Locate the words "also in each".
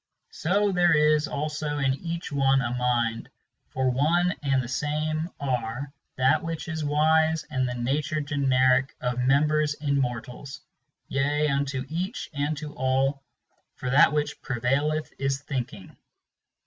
1.27-2.31